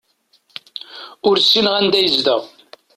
[1.27, 2.41] Ur ssineɣ anda yezdeɣ.